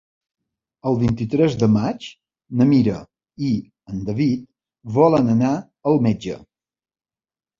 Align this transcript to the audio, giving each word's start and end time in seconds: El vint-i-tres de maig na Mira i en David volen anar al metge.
El 0.91 0.95
vint-i-tres 1.01 1.57
de 1.63 1.67
maig 1.73 2.05
na 2.61 2.67
Mira 2.71 2.95
i 3.49 3.51
en 3.93 4.01
David 4.09 4.41
volen 4.97 5.29
anar 5.35 5.51
al 5.91 6.03
metge. 6.09 6.39